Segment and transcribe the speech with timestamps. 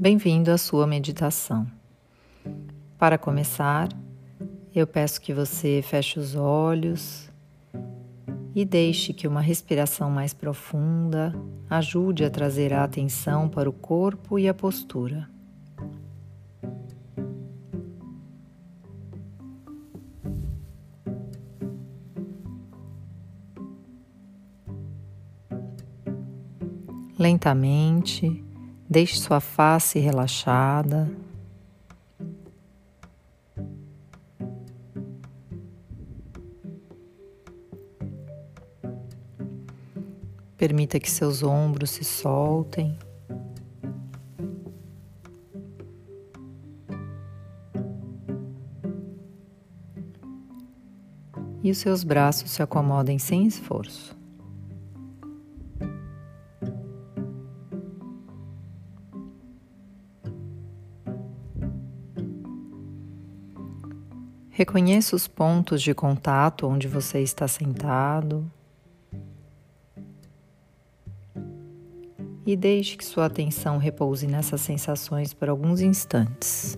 [0.00, 1.66] Bem-vindo à sua meditação.
[2.96, 3.88] Para começar,
[4.72, 7.28] eu peço que você feche os olhos
[8.54, 11.34] e deixe que uma respiração mais profunda
[11.68, 15.28] ajude a trazer a atenção para o corpo e a postura.
[27.18, 28.44] Lentamente,
[28.88, 31.10] deixe sua face relaxada.
[40.56, 42.98] Permita que seus ombros se soltem.
[51.62, 54.17] E os seus braços se acomodem sem esforço.
[64.58, 68.50] Reconheça os pontos de contato onde você está sentado.
[72.44, 76.76] E deixe que sua atenção repouse nessas sensações por alguns instantes.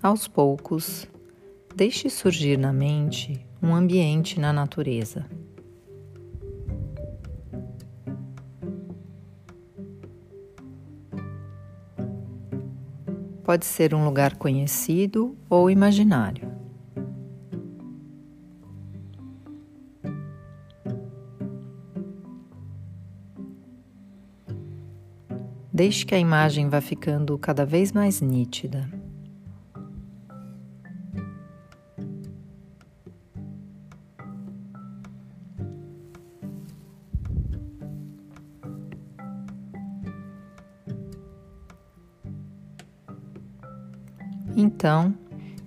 [0.00, 1.08] Aos poucos,
[1.76, 5.26] Deixe surgir na mente um ambiente na natureza.
[13.44, 16.50] Pode ser um lugar conhecido ou imaginário.
[25.70, 28.95] Deixe que a imagem vá ficando cada vez mais nítida.
[44.58, 45.14] Então,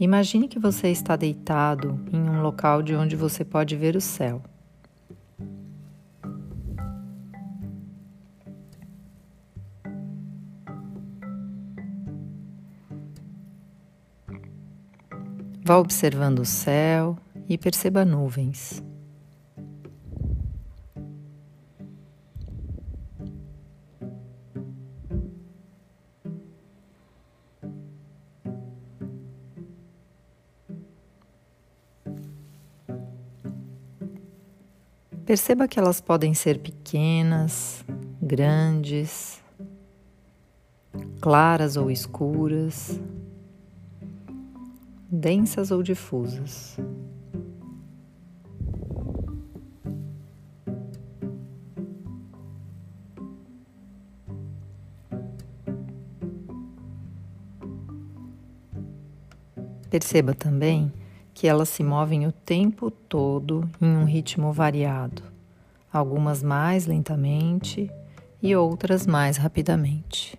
[0.00, 4.42] imagine que você está deitado em um local de onde você pode ver o céu.
[15.64, 17.16] Vá observando o céu
[17.48, 18.82] e perceba nuvens.
[35.32, 37.82] Perceba que elas podem ser pequenas,
[38.20, 39.42] grandes,
[41.22, 43.00] claras ou escuras,
[45.10, 46.76] densas ou difusas.
[59.88, 60.92] Perceba também
[61.34, 65.22] que elas se movem o tempo todo em um ritmo variado,
[65.92, 67.90] algumas mais lentamente
[68.42, 70.36] e outras mais rapidamente.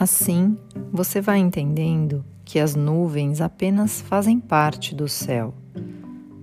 [0.00, 0.56] Assim,
[0.90, 5.54] você vai entendendo que as nuvens apenas fazem parte do céu,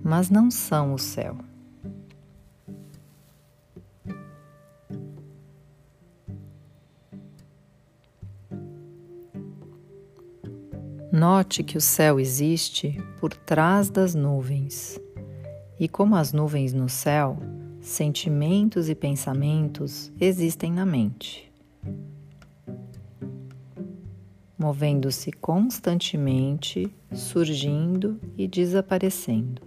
[0.01, 1.35] mas não são o céu.
[11.11, 14.97] Note que o céu existe por trás das nuvens,
[15.77, 17.37] e como as nuvens no céu,
[17.81, 21.51] sentimentos e pensamentos existem na mente
[24.57, 29.66] movendo-se constantemente, surgindo e desaparecendo.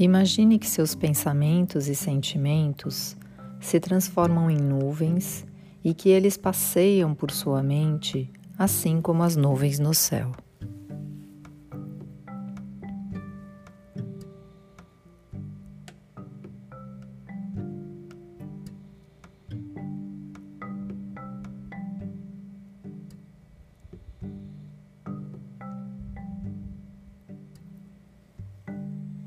[0.00, 3.16] Imagine que seus pensamentos e sentimentos
[3.58, 5.44] se transformam em nuvens
[5.82, 10.30] e que eles passeiam por sua mente assim como as nuvens no céu.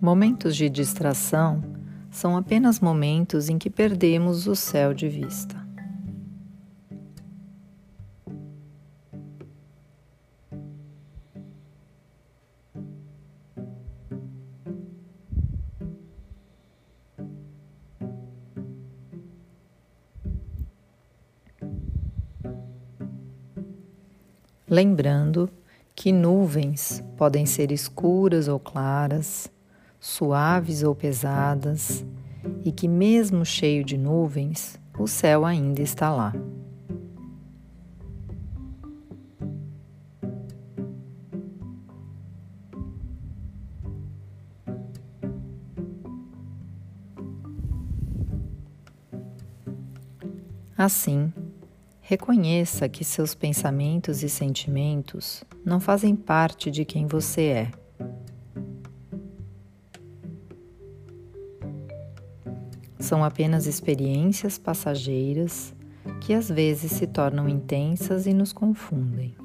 [0.02, 1.62] Momentos de distração
[2.10, 5.56] são apenas momentos em que perdemos o céu de vista.
[24.68, 25.48] Lembrando
[25.94, 29.48] que nuvens podem ser escuras ou claras,
[30.02, 32.04] suaves ou pesadas,
[32.66, 36.34] e que, mesmo cheio de nuvens, o céu ainda está lá.
[50.76, 51.32] Assim,
[52.00, 57.81] reconheça que seus pensamentos e sentimentos não fazem parte de quem você é.
[63.12, 65.74] São apenas experiências passageiras
[66.22, 69.36] que às vezes se tornam intensas e nos confundem.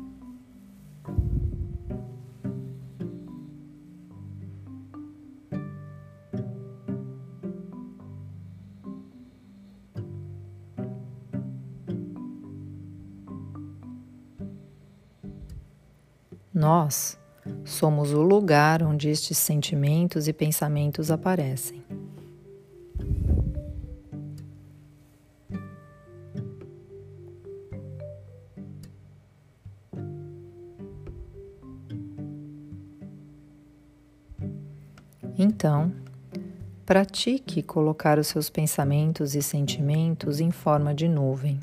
[16.54, 17.18] Nós
[17.64, 21.82] somos o lugar onde estes sentimentos e pensamentos aparecem.
[35.38, 35.92] Então,
[36.86, 41.60] pratique colocar os seus pensamentos e sentimentos em forma de nuvem.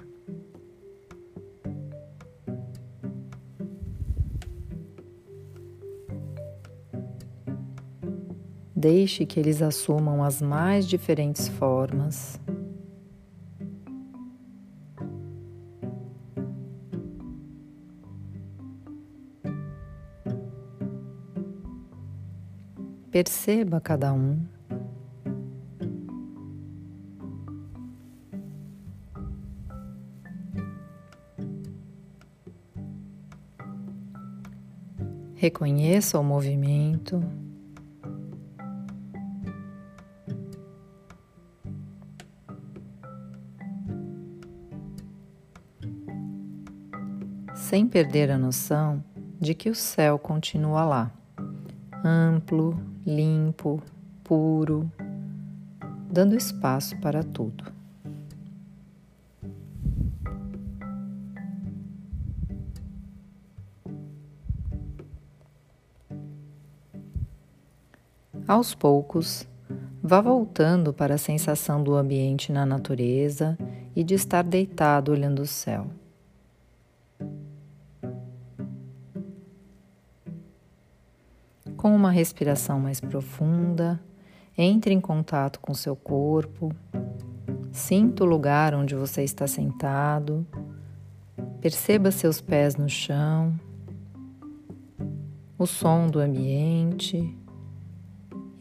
[8.75, 12.39] Deixe que eles assumam as mais diferentes formas.
[23.13, 24.43] Perceba cada um.
[35.35, 37.23] Reconheça o movimento.
[47.53, 49.03] Sem perder a noção
[49.39, 51.22] de que o céu continua lá,
[52.03, 53.81] amplo, limpo,
[54.23, 54.91] puro,
[56.11, 57.71] dando espaço para tudo.
[68.45, 69.47] Aos poucos,
[70.03, 73.57] vá voltando para a sensação do ambiente na natureza
[73.95, 75.87] e de estar deitado olhando o céu.
[81.83, 84.01] Com uma respiração mais profunda,
[84.57, 86.73] entre em contato com seu corpo,
[87.73, 90.47] sinta o lugar onde você está sentado,
[91.59, 93.59] perceba seus pés no chão,
[95.57, 97.37] o som do ambiente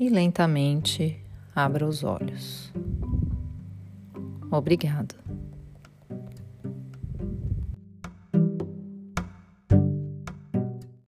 [0.01, 1.25] e lentamente
[1.55, 2.73] abra os olhos.
[4.51, 5.22] Obrigado.